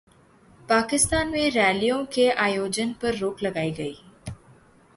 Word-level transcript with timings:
पाकिस्तान 0.69 1.27
में 1.27 1.49
रैलियों 1.51 2.03
के 2.05 2.29
आयोजन 2.29 2.93
पर 3.01 3.15
रोक 3.15 3.43
लगाई 3.43 3.71
गई 3.71 3.95